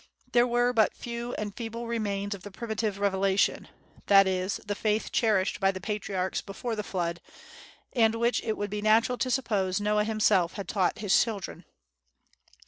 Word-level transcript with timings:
There 0.31 0.47
were 0.47 0.73
but 0.73 0.95
few 0.97 1.35
and 1.35 1.55
feeble 1.55 1.85
remains 1.85 2.33
of 2.33 2.41
the 2.41 2.49
primitive 2.49 2.97
revelation, 2.97 3.67
that 4.07 4.25
is, 4.25 4.59
the 4.65 4.73
faith 4.73 5.11
cherished 5.11 5.59
by 5.59 5.69
the 5.69 5.79
patriarchs 5.79 6.41
before 6.41 6.75
the 6.75 6.81
flood, 6.81 7.21
and 7.93 8.15
which 8.15 8.41
it 8.43 8.57
would 8.57 8.71
be 8.71 8.81
natural 8.81 9.19
to 9.19 9.29
suppose 9.29 9.79
Noah 9.79 10.03
himself 10.03 10.53
had 10.53 10.67
taught 10.67 10.95
to 10.95 11.01
his 11.01 11.23
children. 11.23 11.65